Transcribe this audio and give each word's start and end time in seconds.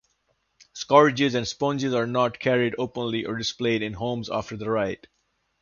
Scourges 0.73 1.35
and 1.35 1.47
sponges 1.47 1.93
are 1.93 2.07
not 2.07 2.39
carried 2.39 2.73
openly 2.79 3.23
or 3.27 3.37
displayed 3.37 3.83
in 3.83 3.93
homes 3.93 4.31
after 4.31 4.57
the 4.57 4.67
rite. 4.67 5.05